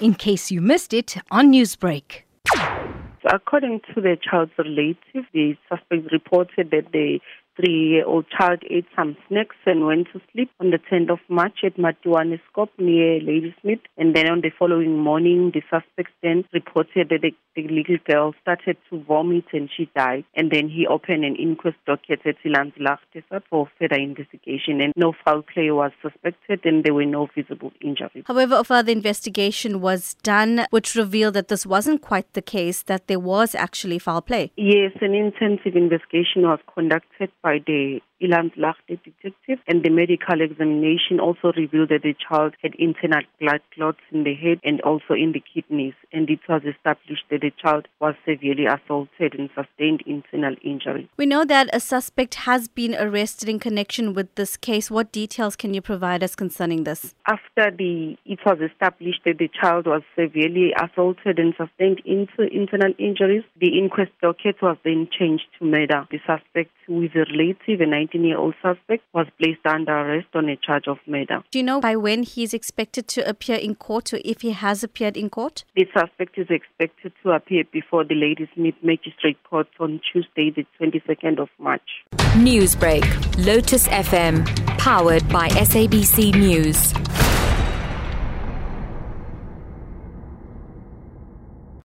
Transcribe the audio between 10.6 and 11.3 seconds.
on the 10th of